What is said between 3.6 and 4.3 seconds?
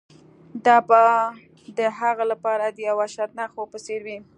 په څیر وي